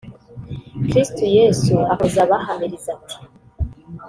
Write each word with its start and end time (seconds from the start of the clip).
Kristo 0.89 1.23
Yesu 1.37 1.75
akomeza 1.93 2.19
abahamiriza 2.25 2.87
ati 2.97 3.17